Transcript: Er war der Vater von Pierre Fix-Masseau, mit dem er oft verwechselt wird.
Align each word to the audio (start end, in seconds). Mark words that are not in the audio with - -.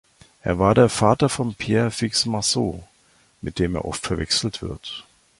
Er 0.41 0.57
war 0.57 0.73
der 0.73 0.89
Vater 0.89 1.29
von 1.29 1.53
Pierre 1.53 1.91
Fix-Masseau, 1.91 2.83
mit 3.39 3.59
dem 3.59 3.75
er 3.75 3.85
oft 3.85 4.03
verwechselt 4.07 4.63
wird. 4.63 5.05